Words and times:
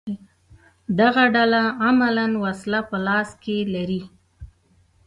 دغه 0.99 1.23
ډله 1.35 1.63
عملاً 1.85 2.25
وسله 2.43 2.79
په 2.89 2.97
لاس 3.07 3.29
کې 3.43 3.57
لري 3.73 4.01